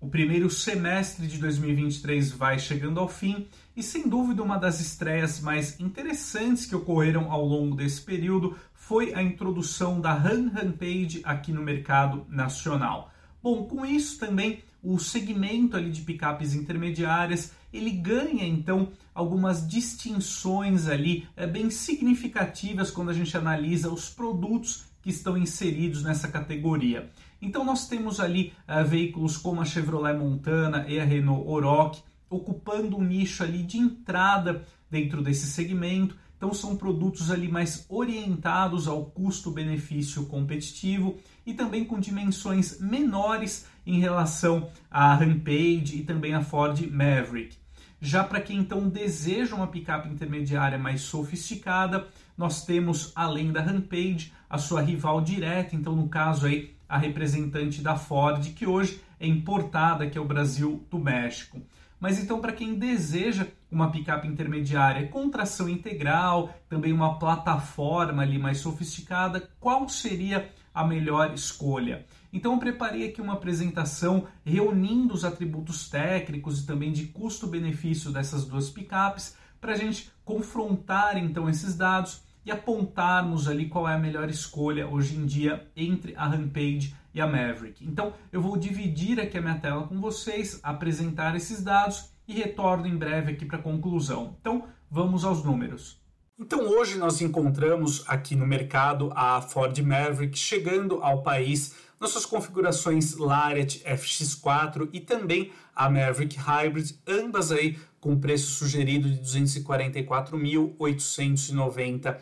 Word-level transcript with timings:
O 0.00 0.08
primeiro 0.08 0.48
semestre 0.48 1.26
de 1.26 1.36
2023 1.36 2.32
vai 2.32 2.58
chegando 2.58 2.98
ao 2.98 3.06
fim 3.06 3.46
e, 3.76 3.82
sem 3.82 4.08
dúvida, 4.08 4.42
uma 4.42 4.56
das 4.56 4.80
estreias 4.80 5.40
mais 5.40 5.78
interessantes 5.78 6.64
que 6.64 6.74
ocorreram 6.74 7.30
ao 7.30 7.44
longo 7.44 7.76
desse 7.76 8.00
período 8.00 8.56
foi 8.72 9.12
a 9.12 9.22
introdução 9.22 10.00
da 10.00 10.14
Han 10.14 10.48
Rampage 10.54 11.20
aqui 11.22 11.52
no 11.52 11.60
mercado 11.60 12.24
nacional. 12.30 13.12
Bom, 13.42 13.66
com 13.66 13.84
isso 13.84 14.18
também 14.18 14.64
o 14.82 14.98
segmento 14.98 15.76
ali 15.76 15.90
de 15.90 16.00
picapes 16.00 16.54
intermediárias 16.54 17.52
ele 17.70 17.90
ganha 17.90 18.46
então 18.46 18.92
algumas 19.14 19.68
distinções 19.68 20.88
ali 20.88 21.28
é, 21.36 21.46
bem 21.46 21.68
significativas 21.68 22.90
quando 22.90 23.10
a 23.10 23.14
gente 23.14 23.36
analisa 23.36 23.92
os 23.92 24.08
produtos 24.08 24.84
que 25.02 25.10
estão 25.10 25.36
inseridos 25.36 26.02
nessa 26.02 26.28
categoria. 26.28 27.10
Então 27.40 27.64
nós 27.64 27.88
temos 27.88 28.20
ali 28.20 28.52
uh, 28.68 28.84
veículos 28.84 29.36
como 29.36 29.60
a 29.60 29.64
Chevrolet 29.64 30.16
Montana 30.16 30.84
e 30.88 31.00
a 31.00 31.04
Renault 31.04 31.48
Oroch 31.48 32.02
ocupando 32.28 32.96
um 32.96 33.02
nicho 33.02 33.42
ali 33.42 33.62
de 33.62 33.78
entrada 33.78 34.64
dentro 34.90 35.22
desse 35.22 35.46
segmento. 35.46 36.16
Então 36.36 36.54
são 36.54 36.76
produtos 36.76 37.30
ali 37.30 37.48
mais 37.48 37.84
orientados 37.88 38.88
ao 38.88 39.04
custo-benefício 39.04 40.24
competitivo 40.26 41.18
e 41.44 41.52
também 41.52 41.84
com 41.84 41.98
dimensões 41.98 42.80
menores 42.80 43.66
em 43.86 44.00
relação 44.00 44.70
à 44.90 45.14
Rampage 45.14 45.96
e 45.96 46.02
também 46.02 46.34
à 46.34 46.42
Ford 46.42 46.80
Maverick. 46.90 47.58
Já 48.00 48.24
para 48.24 48.40
quem 48.40 48.58
então 48.58 48.88
deseja 48.88 49.54
uma 49.54 49.66
picape 49.66 50.08
intermediária 50.08 50.78
mais 50.78 51.02
sofisticada, 51.02 52.06
nós 52.38 52.64
temos 52.64 53.12
além 53.14 53.52
da 53.52 53.60
Rampage 53.60 54.32
a 54.48 54.56
sua 54.56 54.80
rival 54.80 55.20
direta, 55.20 55.76
então 55.76 55.94
no 55.94 56.08
caso 56.08 56.46
aí 56.46 56.74
a 56.90 56.98
representante 56.98 57.80
da 57.80 57.94
Ford, 57.94 58.52
que 58.52 58.66
hoje 58.66 59.00
é 59.20 59.26
importada 59.26 60.02
aqui 60.02 60.18
ao 60.18 60.24
Brasil 60.24 60.84
do 60.90 60.98
México. 60.98 61.62
Mas 62.00 62.18
então, 62.18 62.40
para 62.40 62.52
quem 62.52 62.74
deseja 62.74 63.46
uma 63.70 63.92
picape 63.92 64.26
intermediária 64.26 65.06
com 65.06 65.30
tração 65.30 65.68
integral, 65.68 66.52
também 66.68 66.92
uma 66.92 67.16
plataforma 67.16 68.22
ali 68.22 68.38
mais 68.38 68.58
sofisticada, 68.58 69.48
qual 69.60 69.88
seria 69.88 70.50
a 70.74 70.84
melhor 70.84 71.32
escolha? 71.32 72.04
Então, 72.32 72.54
eu 72.54 72.58
preparei 72.58 73.08
aqui 73.08 73.20
uma 73.20 73.34
apresentação 73.34 74.26
reunindo 74.44 75.14
os 75.14 75.24
atributos 75.24 75.88
técnicos 75.88 76.60
e 76.60 76.66
também 76.66 76.90
de 76.90 77.06
custo-benefício 77.06 78.10
dessas 78.10 78.44
duas 78.44 78.68
picapes 78.68 79.36
para 79.60 79.74
a 79.74 79.76
gente 79.76 80.10
confrontar 80.24 81.16
então 81.16 81.48
esses 81.48 81.76
dados 81.76 82.22
e 82.44 82.50
apontarmos 82.50 83.48
ali 83.48 83.68
qual 83.68 83.88
é 83.88 83.94
a 83.94 83.98
melhor 83.98 84.28
escolha 84.28 84.88
hoje 84.88 85.16
em 85.16 85.26
dia 85.26 85.68
entre 85.76 86.14
a 86.16 86.26
Rampage 86.26 86.94
e 87.14 87.20
a 87.20 87.26
Maverick. 87.26 87.84
Então 87.84 88.12
eu 88.32 88.40
vou 88.40 88.56
dividir 88.56 89.20
aqui 89.20 89.38
a 89.38 89.42
minha 89.42 89.58
tela 89.58 89.86
com 89.86 90.00
vocês, 90.00 90.60
apresentar 90.62 91.34
esses 91.36 91.62
dados 91.62 92.10
e 92.26 92.32
retorno 92.32 92.86
em 92.86 92.96
breve 92.96 93.32
aqui 93.32 93.44
para 93.44 93.58
a 93.58 93.62
conclusão. 93.62 94.36
Então 94.40 94.64
vamos 94.90 95.24
aos 95.24 95.44
números. 95.44 96.00
Então 96.38 96.60
hoje 96.60 96.96
nós 96.96 97.20
encontramos 97.20 98.02
aqui 98.08 98.34
no 98.34 98.46
mercado 98.46 99.12
a 99.14 99.42
Ford 99.42 99.78
Maverick 99.80 100.38
chegando 100.38 101.02
ao 101.02 101.22
país 101.22 101.74
nas 102.00 102.10
suas 102.10 102.24
configurações 102.24 103.16
Lariat 103.16 103.82
FX4 103.84 104.88
e 104.92 105.00
também 105.00 105.52
a 105.76 105.90
Maverick 105.90 106.38
Hybrid, 106.38 106.94
ambas 107.06 107.52
aí 107.52 107.78
com 108.00 108.18
preço 108.18 108.52
sugerido 108.52 109.10
de 109.10 109.38
R$ 109.38 109.44
244.890. 109.44 112.16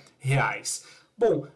Bom, 1.19 1.39
uh, 1.39 1.49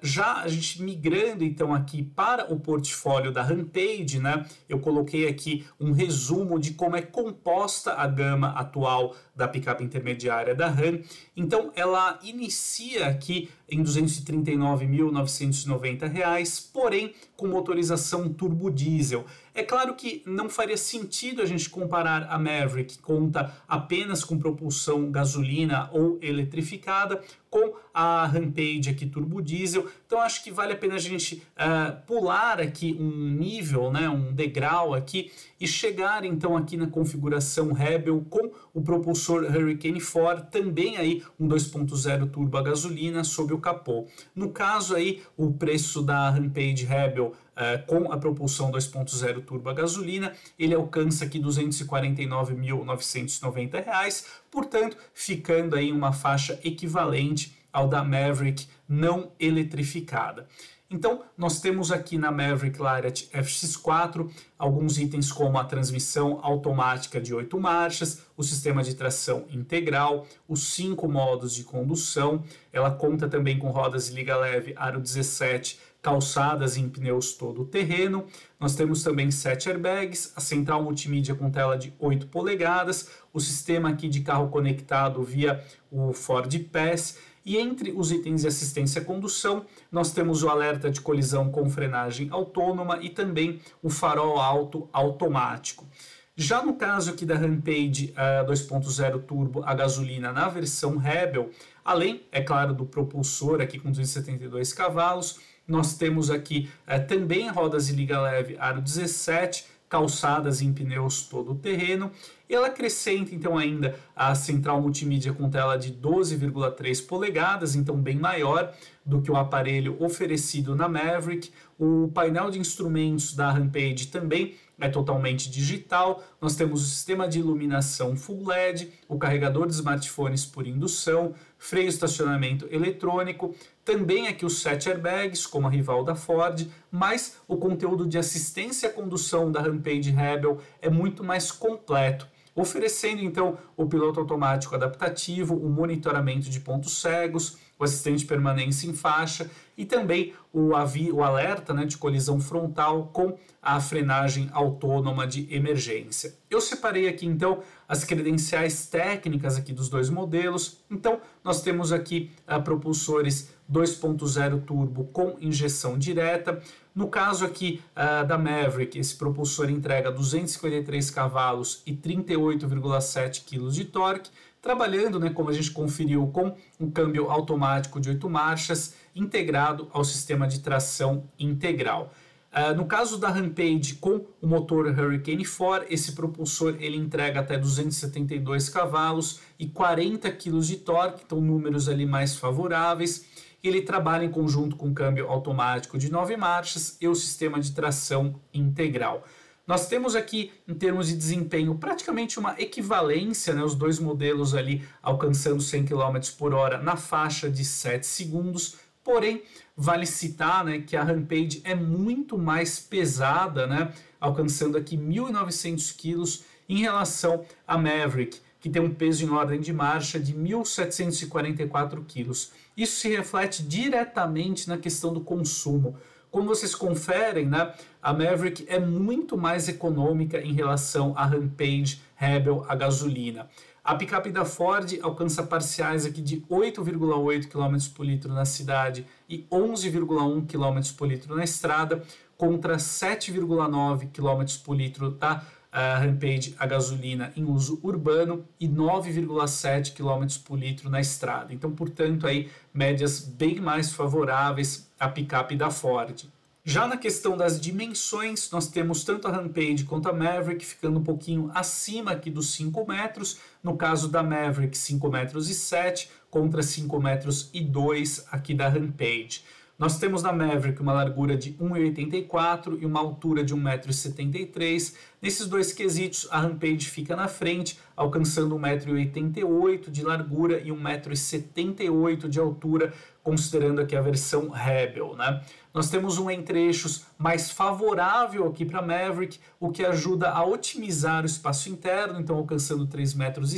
já 0.00 0.40
a 0.40 0.48
gente 0.48 0.82
migrando 0.82 1.44
então 1.44 1.74
aqui 1.74 2.02
para 2.02 2.50
o 2.50 2.58
portfólio 2.58 3.30
da 3.30 3.42
Rampage, 3.42 4.18
né? 4.18 4.46
Eu 4.66 4.80
coloquei 4.80 5.28
aqui 5.28 5.66
um 5.78 5.92
resumo 5.92 6.58
de 6.58 6.72
como 6.72 6.96
é 6.96 7.02
composta 7.02 7.92
a 7.92 8.06
gama 8.06 8.52
atual 8.52 9.14
da 9.36 9.46
picape 9.46 9.84
intermediária 9.84 10.54
da 10.54 10.66
Ram. 10.66 11.02
Então, 11.36 11.70
ela 11.76 12.18
inicia 12.22 13.06
aqui 13.06 13.50
em 13.68 13.80
R$ 13.80 13.84
239.990, 13.84 16.70
porém 16.72 17.12
com 17.36 17.48
motorização 17.48 18.32
turbo 18.32 18.70
diesel. 18.70 19.26
É 19.54 19.62
claro 19.62 19.94
que 19.94 20.22
não 20.24 20.48
faria 20.48 20.76
sentido 20.76 21.42
a 21.42 21.46
gente 21.46 21.68
comparar 21.68 22.26
a 22.30 22.38
Maverick, 22.38 22.96
que 22.96 23.02
conta 23.02 23.54
apenas 23.68 24.24
com 24.24 24.38
propulsão 24.38 25.10
gasolina 25.10 25.90
ou 25.92 26.18
eletrificada, 26.22 27.20
com 27.50 27.74
a 27.92 28.24
Rampage 28.24 28.88
aqui 28.88 29.04
turbo 29.06 29.42
diesel. 29.42 29.86
Então 30.06 30.18
acho 30.22 30.42
que 30.42 30.50
vale 30.50 30.72
a 30.72 30.76
pena 30.76 30.94
a 30.94 30.98
gente 30.98 31.42
uh, 31.52 32.00
pular 32.06 32.58
aqui 32.58 32.96
um 32.98 33.28
nível, 33.28 33.92
né, 33.92 34.08
um 34.08 34.32
degrau 34.32 34.94
aqui 34.94 35.30
e 35.60 35.66
chegar 35.66 36.24
então 36.24 36.56
aqui 36.56 36.78
na 36.78 36.86
configuração 36.86 37.72
Rebel 37.72 38.24
com 38.30 38.50
o 38.72 38.80
propulsor 38.80 39.44
Hurricane 39.44 40.00
4, 40.00 40.46
também 40.46 40.96
aí 40.96 41.22
um 41.38 41.46
2.0 41.46 42.30
turbo 42.30 42.56
a 42.56 42.62
gasolina 42.62 43.22
sob 43.22 43.52
o 43.52 43.58
capô. 43.58 44.06
No 44.34 44.48
caso 44.48 44.94
aí 44.94 45.20
o 45.36 45.52
preço 45.52 46.00
da 46.00 46.30
Rampage 46.30 46.86
Rebel 46.86 47.34
Uh, 47.52 47.84
com 47.86 48.10
a 48.10 48.16
propulsão 48.16 48.72
2.0 48.72 49.44
turbo 49.44 49.68
a 49.68 49.74
gasolina, 49.74 50.32
ele 50.58 50.74
alcança 50.74 51.26
aqui 51.26 51.36
R$ 51.38 51.44
249.990, 51.44 54.24
portanto, 54.50 54.96
ficando 55.12 55.76
aí 55.76 55.92
uma 55.92 56.14
faixa 56.14 56.58
equivalente 56.64 57.54
ao 57.70 57.88
da 57.88 58.02
Maverick 58.02 58.66
não 58.88 59.32
eletrificada. 59.38 60.48
Então, 60.92 61.22
nós 61.38 61.58
temos 61.58 61.90
aqui 61.90 62.18
na 62.18 62.30
Maverick 62.30 62.78
Lariat 62.78 63.26
FX4 63.32 64.30
alguns 64.58 64.98
itens 64.98 65.32
como 65.32 65.56
a 65.58 65.64
transmissão 65.64 66.38
automática 66.42 67.18
de 67.18 67.34
8 67.34 67.58
marchas, 67.58 68.20
o 68.36 68.42
sistema 68.42 68.82
de 68.82 68.94
tração 68.94 69.46
integral, 69.48 70.26
os 70.46 70.74
cinco 70.74 71.08
modos 71.08 71.54
de 71.54 71.64
condução. 71.64 72.44
Ela 72.70 72.90
conta 72.90 73.26
também 73.26 73.58
com 73.58 73.70
rodas 73.70 74.08
de 74.08 74.14
liga 74.14 74.36
leve 74.36 74.74
aro 74.76 75.00
17 75.00 75.80
calçadas 76.02 76.76
em 76.76 76.88
pneus 76.90 77.32
todo 77.34 77.64
terreno. 77.64 78.26
Nós 78.60 78.74
temos 78.74 79.02
também 79.02 79.30
sete 79.30 79.70
airbags, 79.70 80.32
a 80.36 80.40
central 80.40 80.82
multimídia 80.82 81.34
com 81.34 81.50
tela 81.50 81.78
de 81.78 81.94
8 81.98 82.26
polegadas, 82.26 83.08
o 83.32 83.40
sistema 83.40 83.88
aqui 83.88 84.08
de 84.08 84.20
carro 84.20 84.48
conectado 84.48 85.22
via 85.22 85.64
o 85.90 86.12
Ford 86.12 86.52
Pass 86.70 87.16
e 87.44 87.58
entre 87.58 87.92
os 87.92 88.12
itens 88.12 88.42
de 88.42 88.48
assistência 88.48 89.02
à 89.02 89.04
condução, 89.04 89.64
nós 89.90 90.12
temos 90.12 90.42
o 90.42 90.48
alerta 90.48 90.90
de 90.90 91.00
colisão 91.00 91.50
com 91.50 91.68
frenagem 91.68 92.28
autônoma 92.30 92.98
e 93.00 93.08
também 93.08 93.60
o 93.82 93.90
farol 93.90 94.38
alto 94.38 94.88
automático. 94.92 95.86
Já 96.34 96.64
no 96.64 96.74
caso 96.74 97.10
aqui 97.10 97.26
da 97.26 97.36
Rampage 97.36 98.14
uh, 98.16 98.50
2.0 98.50 99.22
turbo 99.24 99.62
a 99.64 99.74
gasolina 99.74 100.32
na 100.32 100.48
versão 100.48 100.96
Rebel, 100.96 101.50
além, 101.84 102.22
é 102.32 102.40
claro, 102.40 102.72
do 102.72 102.86
propulsor 102.86 103.60
aqui 103.60 103.78
com 103.78 103.90
272 103.90 104.72
cavalos, 104.72 105.40
nós 105.68 105.94
temos 105.94 106.30
aqui 106.30 106.70
uh, 106.88 107.06
também 107.06 107.48
rodas 107.50 107.88
de 107.88 107.92
liga 107.92 108.20
leve 108.20 108.56
aro 108.58 108.80
17, 108.80 109.66
calçadas 109.92 110.62
em 110.62 110.72
pneus 110.72 111.24
todo 111.28 111.52
o 111.52 111.54
terreno. 111.54 112.10
Ela 112.48 112.68
acrescenta 112.68 113.34
então 113.34 113.58
ainda 113.58 113.94
a 114.16 114.34
central 114.34 114.80
multimídia 114.80 115.34
com 115.34 115.50
tela 115.50 115.76
de 115.76 115.92
12,3 115.92 117.06
polegadas, 117.06 117.76
então 117.76 117.94
bem 118.00 118.16
maior 118.16 118.72
do 119.04 119.20
que 119.20 119.30
o 119.30 119.36
aparelho 119.36 120.02
oferecido 120.02 120.74
na 120.74 120.88
Maverick. 120.88 121.50
O 121.78 122.10
painel 122.14 122.50
de 122.50 122.58
instrumentos 122.58 123.34
da 123.34 123.50
Rampage 123.50 124.06
também 124.06 124.54
é 124.82 124.88
totalmente 124.88 125.48
digital. 125.48 126.22
Nós 126.40 126.56
temos 126.56 126.82
o 126.82 126.84
sistema 126.84 127.28
de 127.28 127.38
iluminação 127.38 128.16
full 128.16 128.48
LED, 128.48 128.92
o 129.08 129.16
carregador 129.16 129.66
de 129.66 129.74
smartphones 129.74 130.44
por 130.44 130.66
indução, 130.66 131.34
freio 131.56 131.88
estacionamento 131.88 132.66
eletrônico, 132.68 133.54
também 133.84 134.26
aqui 134.26 134.44
os 134.44 134.60
sete 134.60 134.88
airbags, 134.88 135.46
como 135.46 135.68
a 135.68 135.70
rival 135.70 136.02
da 136.02 136.16
Ford, 136.16 136.66
mas 136.90 137.36
o 137.46 137.56
conteúdo 137.56 138.06
de 138.06 138.18
assistência 138.18 138.88
à 138.88 138.92
condução 138.92 139.52
da 139.52 139.60
Rampage 139.60 140.10
Rebel 140.10 140.58
é 140.80 140.90
muito 140.90 141.22
mais 141.22 141.52
completo 141.52 142.26
oferecendo 142.54 143.22
então 143.22 143.56
o 143.76 143.86
piloto 143.86 144.20
automático 144.20 144.74
adaptativo, 144.74 145.56
o 145.56 145.70
monitoramento 145.70 146.50
de 146.50 146.60
pontos 146.60 147.00
cegos, 147.00 147.56
o 147.82 147.84
assistente 147.84 148.20
de 148.20 148.26
permanência 148.26 148.88
em 148.88 148.94
faixa 148.94 149.50
e 149.76 149.84
também 149.84 150.32
o, 150.52 150.76
avi, 150.76 151.10
o 151.10 151.22
alerta 151.22 151.74
né, 151.74 151.84
de 151.84 151.98
colisão 151.98 152.40
frontal 152.40 153.10
com 153.12 153.36
a 153.60 153.80
frenagem 153.80 154.48
autônoma 154.52 155.26
de 155.26 155.52
emergência. 155.52 156.34
Eu 156.48 156.60
separei 156.60 157.08
aqui 157.08 157.26
então 157.26 157.60
as 157.88 158.04
credenciais 158.04 158.86
técnicas 158.86 159.56
aqui 159.56 159.72
dos 159.72 159.88
dois 159.88 160.08
modelos. 160.08 160.78
Então 160.90 161.20
nós 161.42 161.62
temos 161.62 161.92
aqui 161.92 162.30
uh, 162.46 162.62
propulsores 162.62 163.52
2.0 163.70 164.64
turbo 164.64 165.04
com 165.06 165.36
injeção 165.40 165.98
direta. 165.98 166.62
No 166.94 167.08
caso 167.08 167.44
aqui 167.44 167.82
uh, 167.96 168.26
da 168.26 168.38
Maverick, 168.38 168.98
esse 168.98 169.16
propulsor 169.16 169.70
entrega 169.70 170.12
253 170.12 171.10
cavalos 171.10 171.82
e 171.86 171.94
38,7 171.94 173.44
kg 173.44 173.70
de 173.70 173.84
torque 173.86 174.30
trabalhando, 174.62 175.18
né, 175.18 175.28
como 175.28 175.50
a 175.50 175.52
gente 175.52 175.72
conferiu, 175.72 176.28
com 176.28 176.54
um 176.78 176.88
câmbio 176.88 177.28
automático 177.28 178.00
de 178.00 178.10
8 178.10 178.30
marchas 178.30 178.94
integrado 179.14 179.88
ao 179.92 180.04
sistema 180.04 180.46
de 180.46 180.60
tração 180.60 181.24
integral. 181.36 182.12
Uh, 182.52 182.74
no 182.76 182.84
caso 182.84 183.18
da 183.18 183.28
Rampage 183.28 183.94
com 183.94 184.26
o 184.40 184.46
motor 184.46 184.86
Hurricane 184.86 185.44
4, 185.44 185.86
esse 185.90 186.12
propulsor 186.12 186.76
ele 186.78 186.96
entrega 186.96 187.40
até 187.40 187.58
272 187.58 188.68
cavalos 188.68 189.40
e 189.58 189.66
40 189.66 190.30
kg 190.30 190.60
de 190.60 190.76
torque, 190.76 191.22
então 191.24 191.40
números 191.40 191.88
ali 191.88 192.06
mais 192.06 192.36
favoráveis. 192.36 193.26
Ele 193.64 193.80
trabalha 193.80 194.24
em 194.24 194.30
conjunto 194.30 194.76
com 194.76 194.90
o 194.90 194.94
câmbio 194.94 195.28
automático 195.28 195.96
de 195.96 196.12
9 196.12 196.36
marchas 196.36 196.98
e 197.00 197.08
o 197.08 197.14
sistema 197.14 197.58
de 197.58 197.72
tração 197.72 198.38
integral. 198.52 199.24
Nós 199.66 199.86
temos 199.86 200.16
aqui, 200.16 200.50
em 200.66 200.74
termos 200.74 201.06
de 201.06 201.16
desempenho, 201.16 201.76
praticamente 201.76 202.38
uma 202.38 202.60
equivalência, 202.60 203.54
né, 203.54 203.62
os 203.62 203.76
dois 203.76 204.00
modelos 204.00 204.54
ali 204.54 204.84
alcançando 205.00 205.62
100 205.62 205.84
km 205.84 206.18
por 206.36 206.52
hora 206.52 206.78
na 206.78 206.96
faixa 206.96 207.48
de 207.48 207.64
7 207.64 208.04
segundos, 208.04 208.76
porém, 209.04 209.42
vale 209.76 210.04
citar 210.04 210.64
né, 210.64 210.80
que 210.80 210.96
a 210.96 211.04
Rampage 211.04 211.60
é 211.64 211.76
muito 211.76 212.36
mais 212.36 212.80
pesada, 212.80 213.66
né, 213.66 213.92
alcançando 214.20 214.76
aqui 214.76 214.96
1.900 214.96 215.96
kg 215.96 216.44
em 216.68 216.78
relação 216.78 217.44
à 217.66 217.78
Maverick, 217.78 218.40
que 218.60 218.68
tem 218.68 218.82
um 218.82 218.92
peso 218.92 219.24
em 219.24 219.30
ordem 219.30 219.60
de 219.60 219.72
marcha 219.72 220.18
de 220.18 220.34
1.744 220.34 222.04
kg. 222.04 222.30
Isso 222.76 222.96
se 223.00 223.08
reflete 223.08 223.62
diretamente 223.62 224.68
na 224.68 224.78
questão 224.78 225.12
do 225.12 225.20
consumo. 225.20 225.96
Como 226.32 226.48
vocês 226.48 226.74
conferem, 226.74 227.44
né, 227.44 227.74
a 228.02 228.10
Maverick 228.10 228.64
é 228.66 228.80
muito 228.80 229.36
mais 229.36 229.68
econômica 229.68 230.40
em 230.40 230.54
relação 230.54 231.12
à 231.14 231.26
Rampage 231.26 232.00
Rebel 232.16 232.64
a 232.66 232.74
gasolina. 232.74 233.50
A 233.84 233.94
picape 233.96 234.30
da 234.30 234.42
Ford 234.42 234.98
alcança 235.02 235.42
parciais 235.42 236.06
aqui 236.06 236.22
de 236.22 236.40
8,8 236.50 237.48
km 237.48 237.76
por 237.94 238.06
litro 238.06 238.32
na 238.32 238.46
cidade 238.46 239.06
e 239.28 239.46
11,1 239.52 240.46
km 240.46 240.96
por 240.96 241.06
litro 241.06 241.36
na 241.36 241.44
estrada, 241.44 242.02
contra 242.34 242.76
7,9 242.76 244.08
km 244.10 244.64
por 244.64 244.74
litro 244.74 245.10
da 245.10 245.42
uh, 245.72 246.00
Rampage 246.00 246.54
a 246.58 246.66
gasolina 246.66 247.32
em 247.36 247.44
uso 247.44 247.80
urbano 247.82 248.44
e 248.60 248.68
9,7 248.68 249.94
km 249.94 250.26
por 250.44 250.58
litro 250.58 250.90
na 250.90 251.00
estrada. 251.00 251.52
Então, 251.52 251.72
portanto, 251.72 252.26
aí 252.26 252.50
médias 252.72 253.20
bem 253.20 253.60
mais 253.60 253.92
favoráveis 253.92 254.90
à 255.00 255.08
picape 255.08 255.56
da 255.56 255.70
Ford. 255.70 256.26
Já 256.64 256.86
na 256.86 256.96
questão 256.96 257.36
das 257.36 257.60
dimensões, 257.60 258.48
nós 258.52 258.68
temos 258.68 259.02
tanto 259.02 259.26
a 259.26 259.32
Rampage 259.32 259.82
quanto 259.82 260.08
a 260.08 260.12
Maverick 260.12 260.64
ficando 260.64 261.00
um 261.00 261.02
pouquinho 261.02 261.50
acima 261.52 262.12
aqui 262.12 262.30
dos 262.30 262.52
5 262.52 262.86
metros. 262.86 263.40
No 263.60 263.76
caso 263.76 264.08
da 264.08 264.22
Maverick, 264.22 264.78
5 264.78 265.10
metros 265.10 265.50
e 265.50 265.54
7 265.54 266.08
contra 266.30 266.62
5 266.62 267.00
metros 267.00 267.50
e 267.52 267.60
2 267.60 268.26
aqui 268.30 268.54
da 268.54 268.68
Rampage. 268.68 269.42
Nós 269.78 269.98
temos 269.98 270.22
na 270.22 270.32
Maverick 270.32 270.80
uma 270.80 270.92
largura 270.92 271.36
de 271.36 271.54
1,84 271.54 272.78
e 272.80 272.86
uma 272.86 273.00
altura 273.00 273.42
de 273.42 273.54
1,73m. 273.54 274.94
Nesses 275.20 275.46
dois 275.48 275.72
quesitos, 275.72 276.28
a 276.30 276.40
Rampage 276.40 276.88
fica 276.88 277.16
na 277.16 277.26
frente, 277.26 277.78
alcançando 277.96 278.56
1,88m 278.56 279.90
de 279.90 280.04
largura 280.04 280.60
e 280.60 280.68
1,78m 280.68 282.28
de 282.28 282.38
altura, 282.38 282.92
considerando 283.22 283.80
aqui 283.80 283.96
a 283.96 284.02
versão 284.02 284.50
Rebel. 284.50 285.16
Né? 285.16 285.42
Nós 285.72 285.88
temos 285.88 286.18
um 286.18 286.30
entre-eixos 286.30 287.06
mais 287.16 287.50
favorável 287.50 288.46
aqui 288.46 288.64
para 288.64 288.82
Maverick, 288.82 289.40
o 289.58 289.70
que 289.70 289.84
ajuda 289.84 290.30
a 290.30 290.44
otimizar 290.44 291.22
o 291.22 291.26
espaço 291.26 291.70
interno, 291.70 292.20
então 292.20 292.36
alcançando 292.36 292.86
3,7 292.86 293.16
metros 293.16 293.52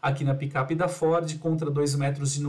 aqui 0.00 0.24
na 0.24 0.34
picape 0.34 0.74
da 0.74 0.88
Ford 0.88 1.38
contra 1.38 1.70
2,99 1.70 1.98
metros 1.98 2.40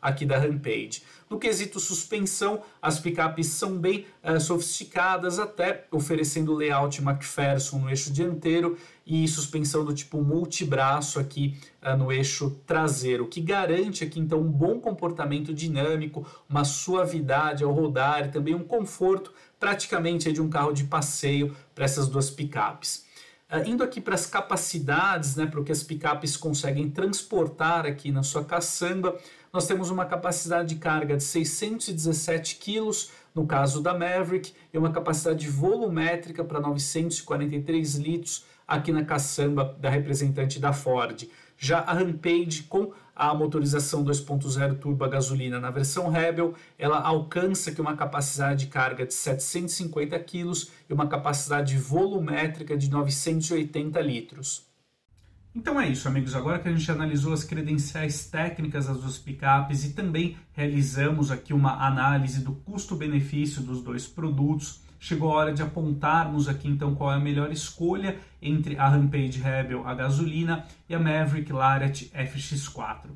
aqui 0.00 0.24
da 0.24 0.38
Rampage. 0.38 1.02
No 1.28 1.40
quesito 1.40 1.80
suspensão, 1.80 2.62
as 2.80 3.00
picapes 3.00 3.48
são 3.48 3.76
bem 3.76 4.06
uh, 4.22 4.40
sofisticadas, 4.40 5.40
até 5.40 5.84
oferecendo 5.90 6.54
layout 6.54 7.02
McPherson 7.02 7.80
no 7.80 7.90
eixo 7.90 8.12
dianteiro 8.12 8.78
e 9.04 9.26
suspensão 9.26 9.84
do 9.84 9.92
tipo 9.92 10.22
multibraço 10.22 11.18
aqui 11.18 11.56
uh, 11.82 11.96
no 11.96 12.12
eixo 12.12 12.50
traseiro, 12.64 13.26
que 13.26 13.40
garante 13.40 14.04
aqui 14.04 14.20
então 14.20 14.40
um 14.40 14.50
bom 14.50 14.78
comportamento 14.78 15.52
dinâmico, 15.52 16.24
uma 16.48 16.62
suavidade 16.62 17.64
ao 17.64 17.72
rodar 17.72 18.26
e 18.26 18.30
também 18.30 18.54
um 18.54 18.62
conforto 18.62 19.32
praticamente 19.58 20.32
de 20.32 20.40
um 20.40 20.48
carro 20.48 20.72
de 20.72 20.84
passeio 20.84 21.56
para 21.74 21.84
essas 21.84 22.06
duas 22.06 22.30
picapes. 22.30 23.05
Uh, 23.48 23.68
indo 23.68 23.84
aqui 23.84 24.00
para 24.00 24.14
as 24.16 24.26
capacidades, 24.26 25.36
né, 25.36 25.46
para 25.46 25.60
o 25.60 25.64
que 25.64 25.70
as 25.70 25.82
picapes 25.82 26.36
conseguem 26.36 26.90
transportar 26.90 27.86
aqui 27.86 28.10
na 28.10 28.24
sua 28.24 28.44
caçamba, 28.44 29.16
nós 29.52 29.68
temos 29.68 29.88
uma 29.88 30.04
capacidade 30.04 30.70
de 30.70 30.80
carga 30.80 31.16
de 31.16 31.22
617 31.22 32.56
quilos 32.56 33.12
no 33.32 33.46
caso 33.46 33.80
da 33.80 33.92
Maverick 33.92 34.52
e 34.72 34.78
uma 34.78 34.90
capacidade 34.90 35.48
volumétrica 35.48 36.42
para 36.42 36.58
943 36.58 37.94
litros 37.94 38.44
aqui 38.66 38.90
na 38.90 39.04
caçamba 39.04 39.76
da 39.78 39.90
representante 39.90 40.58
da 40.58 40.72
Ford. 40.72 41.28
Já 41.56 41.80
a 41.80 41.92
Rampage 41.92 42.64
com 42.64 42.92
a 43.14 43.34
motorização 43.34 44.04
2.0 44.04 44.78
turbo 44.78 45.04
a 45.04 45.08
gasolina 45.08 45.58
na 45.58 45.70
versão 45.70 46.10
Rebel, 46.10 46.54
ela 46.78 47.00
alcança 47.00 47.70
aqui 47.70 47.80
uma 47.80 47.96
capacidade 47.96 48.66
de 48.66 48.70
carga 48.70 49.06
de 49.06 49.14
750 49.14 50.18
kg 50.20 50.52
e 50.88 50.92
uma 50.92 51.06
capacidade 51.06 51.78
volumétrica 51.78 52.76
de 52.76 52.90
980 52.90 53.98
litros. 54.02 54.66
Então 55.54 55.80
é 55.80 55.88
isso, 55.88 56.06
amigos. 56.06 56.34
Agora 56.34 56.58
que 56.58 56.68
a 56.68 56.72
gente 56.72 56.90
analisou 56.92 57.32
as 57.32 57.42
credenciais 57.42 58.26
técnicas 58.26 58.88
das 58.88 59.00
duas 59.00 59.16
picapes 59.16 59.86
e 59.86 59.94
também 59.94 60.36
realizamos 60.52 61.30
aqui 61.30 61.54
uma 61.54 61.86
análise 61.86 62.44
do 62.44 62.52
custo-benefício 62.52 63.62
dos 63.62 63.82
dois 63.82 64.06
produtos, 64.06 64.82
chegou 65.06 65.30
a 65.30 65.36
hora 65.36 65.52
de 65.52 65.62
apontarmos 65.62 66.48
aqui 66.48 66.66
então 66.66 66.96
qual 66.96 67.12
é 67.12 67.14
a 67.14 67.20
melhor 67.20 67.52
escolha 67.52 68.18
entre 68.42 68.76
a 68.76 68.88
Rampage 68.88 69.38
Rebel 69.38 69.86
a 69.86 69.94
gasolina 69.94 70.64
e 70.88 70.96
a 70.96 70.98
Maverick 70.98 71.52
Lariat 71.52 72.10
FX4. 72.12 73.10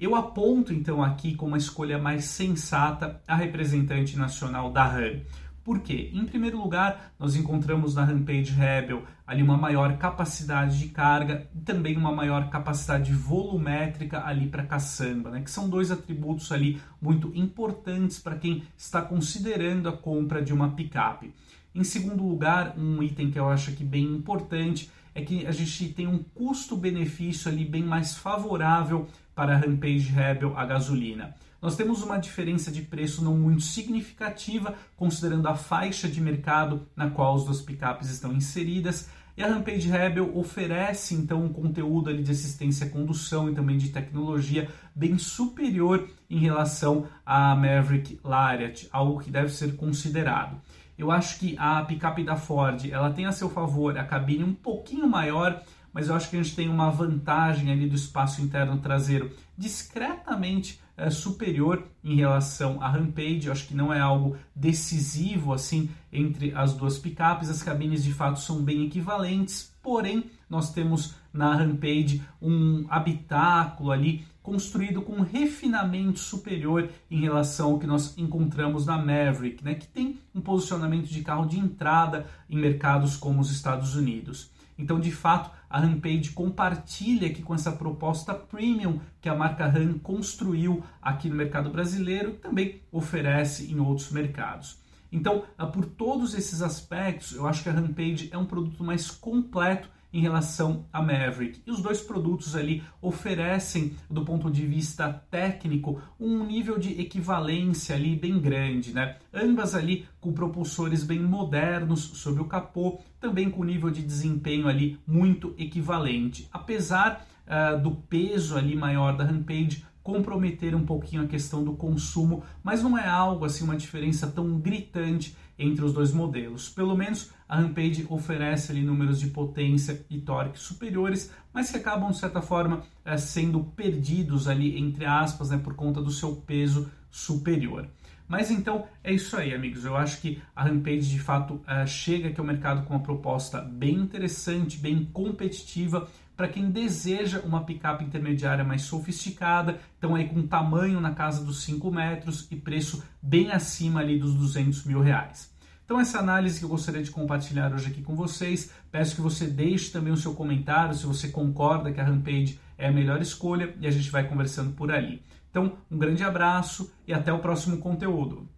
Eu 0.00 0.14
aponto 0.14 0.72
então 0.72 1.02
aqui 1.02 1.34
como 1.34 1.54
a 1.54 1.58
escolha 1.58 1.98
mais 1.98 2.24
sensata 2.24 3.20
a 3.28 3.36
representante 3.36 4.16
nacional 4.16 4.72
da 4.72 4.84
RAM. 4.84 5.20
Por 5.64 5.80
quê? 5.80 6.10
Em 6.12 6.26
primeiro 6.26 6.60
lugar, 6.60 7.14
nós 7.18 7.34
encontramos 7.34 7.94
na 7.94 8.04
Rampage 8.04 8.52
Rebel 8.52 9.02
ali 9.26 9.42
uma 9.42 9.56
maior 9.56 9.96
capacidade 9.96 10.78
de 10.78 10.88
carga 10.88 11.48
e 11.54 11.60
também 11.60 11.96
uma 11.96 12.12
maior 12.12 12.50
capacidade 12.50 13.10
volumétrica 13.14 14.26
ali 14.26 14.46
para 14.46 14.66
caçamba, 14.66 15.30
né? 15.30 15.40
que 15.40 15.50
são 15.50 15.66
dois 15.66 15.90
atributos 15.90 16.52
ali 16.52 16.78
muito 17.00 17.32
importantes 17.34 18.18
para 18.18 18.36
quem 18.36 18.62
está 18.76 19.00
considerando 19.00 19.88
a 19.88 19.96
compra 19.96 20.42
de 20.42 20.52
uma 20.52 20.72
picape. 20.72 21.32
Em 21.74 21.82
segundo 21.82 22.22
lugar, 22.22 22.74
um 22.78 23.02
item 23.02 23.30
que 23.30 23.38
eu 23.38 23.48
acho 23.48 23.70
aqui 23.70 23.82
bem 23.82 24.04
importante 24.04 24.90
é 25.14 25.22
que 25.22 25.46
a 25.46 25.50
gente 25.50 25.94
tem 25.94 26.06
um 26.06 26.18
custo-benefício 26.18 27.50
ali 27.50 27.64
bem 27.64 27.82
mais 27.82 28.14
favorável 28.14 29.08
para 29.34 29.54
a 29.54 29.56
Rampage 29.56 30.10
Rebel 30.10 30.56
a 30.58 30.66
gasolina. 30.66 31.34
Nós 31.64 31.76
temos 31.76 32.02
uma 32.02 32.18
diferença 32.18 32.70
de 32.70 32.82
preço 32.82 33.24
não 33.24 33.38
muito 33.38 33.62
significativa, 33.62 34.74
considerando 34.94 35.48
a 35.48 35.54
faixa 35.54 36.06
de 36.06 36.20
mercado 36.20 36.86
na 36.94 37.08
qual 37.08 37.36
as 37.36 37.44
duas 37.46 37.62
picapes 37.62 38.10
estão 38.10 38.34
inseridas. 38.34 39.08
E 39.34 39.42
a 39.42 39.48
Rampage 39.48 39.88
Rebel 39.88 40.36
oferece 40.36 41.14
então 41.14 41.42
um 41.42 41.48
conteúdo 41.48 42.10
ali 42.10 42.22
de 42.22 42.32
assistência 42.32 42.86
à 42.86 42.90
condução 42.90 43.48
e 43.48 43.54
também 43.54 43.78
de 43.78 43.88
tecnologia 43.88 44.68
bem 44.94 45.16
superior 45.16 46.06
em 46.28 46.38
relação 46.38 47.06
à 47.24 47.56
Maverick 47.56 48.20
Lariat, 48.22 48.86
algo 48.92 49.18
que 49.18 49.30
deve 49.30 49.48
ser 49.48 49.74
considerado. 49.74 50.60
Eu 50.98 51.10
acho 51.10 51.38
que 51.38 51.56
a 51.58 51.82
picape 51.82 52.24
da 52.24 52.36
Ford 52.36 52.84
ela 52.90 53.10
tem 53.10 53.24
a 53.24 53.32
seu 53.32 53.48
favor 53.48 53.96
a 53.96 54.04
cabine 54.04 54.44
um 54.44 54.52
pouquinho 54.52 55.08
maior 55.08 55.62
mas 55.94 56.08
eu 56.08 56.16
acho 56.16 56.28
que 56.28 56.36
a 56.36 56.42
gente 56.42 56.56
tem 56.56 56.68
uma 56.68 56.90
vantagem 56.90 57.70
ali 57.70 57.88
do 57.88 57.94
espaço 57.94 58.42
interno 58.42 58.78
traseiro 58.78 59.30
discretamente 59.56 60.80
é, 60.96 61.10
superior 61.10 61.84
em 62.02 62.16
relação 62.16 62.80
à 62.82 62.88
Rampage. 62.88 63.46
Eu 63.46 63.52
acho 63.52 63.66
que 63.66 63.74
não 63.74 63.92
é 63.92 64.00
algo 64.00 64.36
decisivo 64.54 65.52
assim 65.52 65.90
entre 66.12 66.54
as 66.54 66.74
duas 66.74 66.98
picapes. 66.98 67.50
As 67.50 67.62
cabines 67.62 68.04
de 68.04 68.12
fato 68.12 68.40
são 68.40 68.62
bem 68.62 68.84
equivalentes, 68.86 69.72
porém 69.82 70.24
nós 70.48 70.72
temos 70.72 71.14
na 71.32 71.54
Rampage 71.54 72.22
um 72.40 72.86
habitáculo 72.88 73.90
ali 73.90 74.24
construído 74.42 75.00
com 75.00 75.14
um 75.14 75.22
refinamento 75.22 76.18
superior 76.18 76.90
em 77.10 77.18
relação 77.18 77.72
ao 77.72 77.78
que 77.78 77.86
nós 77.86 78.16
encontramos 78.18 78.84
na 78.84 78.98
Maverick, 78.98 79.64
né, 79.64 79.74
que 79.74 79.86
tem 79.86 80.18
um 80.34 80.40
posicionamento 80.40 81.06
de 81.06 81.22
carro 81.22 81.46
de 81.46 81.58
entrada 81.58 82.26
em 82.48 82.58
mercados 82.58 83.16
como 83.16 83.40
os 83.40 83.50
Estados 83.50 83.96
Unidos. 83.96 84.50
Então, 84.78 85.00
de 85.00 85.10
fato, 85.10 85.50
a 85.74 85.80
Rampage 85.80 86.30
compartilha 86.30 87.26
aqui 87.26 87.42
com 87.42 87.52
essa 87.52 87.72
proposta 87.72 88.32
premium 88.32 89.00
que 89.20 89.28
a 89.28 89.34
marca 89.34 89.66
Ram 89.66 89.98
construiu 89.98 90.84
aqui 91.02 91.28
no 91.28 91.34
mercado 91.34 91.68
brasileiro 91.68 92.30
e 92.30 92.34
também 92.34 92.80
oferece 92.92 93.72
em 93.72 93.80
outros 93.80 94.12
mercados. 94.12 94.78
Então, 95.10 95.42
ah, 95.58 95.66
por 95.66 95.84
todos 95.84 96.32
esses 96.32 96.62
aspectos, 96.62 97.34
eu 97.34 97.44
acho 97.44 97.64
que 97.64 97.68
a 97.68 97.72
Rampage 97.72 98.28
é 98.30 98.38
um 98.38 98.46
produto 98.46 98.84
mais 98.84 99.10
completo 99.10 99.88
em 100.14 100.20
relação 100.20 100.86
à 100.92 101.02
Maverick. 101.02 101.60
E 101.66 101.70
os 101.72 101.82
dois 101.82 102.00
produtos 102.00 102.54
ali 102.54 102.84
oferecem, 103.02 103.96
do 104.08 104.24
ponto 104.24 104.48
de 104.48 104.64
vista 104.64 105.12
técnico, 105.28 106.00
um 106.18 106.44
nível 106.44 106.78
de 106.78 107.00
equivalência 107.00 107.96
ali 107.96 108.14
bem 108.14 108.38
grande, 108.38 108.94
né? 108.94 109.16
Ambas 109.32 109.74
ali 109.74 110.06
com 110.20 110.32
propulsores 110.32 111.02
bem 111.02 111.18
modernos 111.18 112.00
sobre 112.00 112.40
o 112.40 112.46
capô, 112.46 113.00
também 113.20 113.50
com 113.50 113.64
nível 113.64 113.90
de 113.90 114.02
desempenho 114.02 114.68
ali 114.68 114.98
muito 115.04 115.52
equivalente. 115.58 116.48
Apesar 116.52 117.26
uh, 117.44 117.80
do 117.82 117.90
peso 117.90 118.56
ali 118.56 118.76
maior 118.76 119.16
da 119.16 119.24
Rampage, 119.24 119.84
comprometer 120.04 120.74
um 120.76 120.84
pouquinho 120.84 121.22
a 121.22 121.26
questão 121.26 121.64
do 121.64 121.72
consumo, 121.72 122.44
mas 122.62 122.82
não 122.82 122.96
é 122.96 123.08
algo 123.08 123.46
assim 123.46 123.64
uma 123.64 123.74
diferença 123.74 124.26
tão 124.26 124.60
gritante 124.60 125.34
entre 125.58 125.82
os 125.82 125.94
dois 125.94 126.12
modelos. 126.12 126.68
Pelo 126.68 126.94
menos 126.94 127.32
a 127.48 127.56
Rampage 127.56 128.06
oferece 128.10 128.70
ali 128.70 128.82
números 128.82 129.18
de 129.18 129.28
potência 129.28 130.04
e 130.10 130.20
torque 130.20 130.58
superiores, 130.58 131.32
mas 131.54 131.70
que 131.70 131.78
acabam 131.78 132.10
de 132.10 132.18
certa 132.18 132.42
forma 132.42 132.82
eh, 133.02 133.16
sendo 133.16 133.64
perdidos 133.64 134.46
ali 134.46 134.78
entre 134.78 135.06
aspas, 135.06 135.48
né, 135.48 135.56
por 135.56 135.74
conta 135.74 136.02
do 136.02 136.10
seu 136.10 136.36
peso 136.36 136.90
superior. 137.10 137.88
Mas 138.26 138.50
então 138.50 138.86
é 139.02 139.12
isso 139.12 139.36
aí, 139.36 139.54
amigos. 139.54 139.84
Eu 139.84 139.96
acho 139.96 140.20
que 140.20 140.40
a 140.56 140.64
Rampage 140.64 141.10
de 141.10 141.18
fato 141.18 141.54
uh, 141.54 141.86
chega 141.86 142.28
aqui 142.28 142.40
ao 142.40 142.46
mercado 142.46 142.84
com 142.84 142.94
uma 142.94 143.02
proposta 143.02 143.60
bem 143.60 143.94
interessante, 143.96 144.78
bem 144.78 145.04
competitiva 145.12 146.08
para 146.36 146.48
quem 146.48 146.70
deseja 146.70 147.40
uma 147.40 147.64
picape 147.64 148.04
intermediária 148.04 148.64
mais 148.64 148.82
sofisticada, 148.82 149.78
então 149.98 150.14
aí 150.14 150.28
com 150.28 150.46
tamanho 150.46 151.00
na 151.00 151.14
casa 151.14 151.44
dos 151.44 151.62
5 151.62 151.90
metros 151.90 152.46
e 152.50 152.56
preço 152.56 153.02
bem 153.22 153.52
acima 153.52 154.00
ali 154.00 154.18
dos 154.18 154.34
200 154.34 154.84
mil 154.84 155.00
reais. 155.00 155.54
Então 155.84 156.00
essa 156.00 156.18
análise 156.18 156.58
que 156.58 156.64
eu 156.64 156.68
gostaria 156.68 157.02
de 157.02 157.10
compartilhar 157.10 157.72
hoje 157.72 157.88
aqui 157.88 158.02
com 158.02 158.16
vocês, 158.16 158.70
peço 158.90 159.14
que 159.14 159.20
você 159.20 159.46
deixe 159.46 159.90
também 159.90 160.12
o 160.12 160.16
seu 160.16 160.34
comentário 160.34 160.94
se 160.94 161.06
você 161.06 161.28
concorda 161.28 161.92
que 161.92 162.00
a 162.00 162.04
Rampage 162.04 162.58
é 162.78 162.88
a 162.88 162.92
melhor 162.92 163.20
escolha 163.20 163.74
e 163.80 163.86
a 163.86 163.90
gente 163.90 164.10
vai 164.10 164.26
conversando 164.26 164.72
por 164.72 164.90
ali. 164.90 165.22
Então, 165.50 165.76
um 165.90 165.98
grande 165.98 166.24
abraço 166.24 166.92
e 167.06 167.12
até 167.12 167.32
o 167.32 167.38
próximo 167.38 167.76
conteúdo. 167.78 168.48